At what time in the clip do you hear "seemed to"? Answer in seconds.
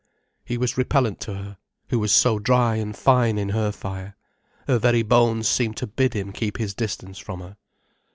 5.47-5.85